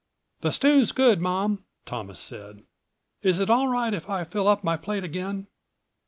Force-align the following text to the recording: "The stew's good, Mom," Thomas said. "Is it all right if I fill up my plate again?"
"The 0.39 0.51
stew's 0.51 0.91
good, 0.93 1.21
Mom," 1.21 1.63
Thomas 1.85 2.19
said. 2.19 2.63
"Is 3.21 3.39
it 3.39 3.51
all 3.51 3.67
right 3.67 3.93
if 3.93 4.09
I 4.09 4.23
fill 4.23 4.47
up 4.47 4.63
my 4.63 4.75
plate 4.75 5.03
again?" 5.03 5.45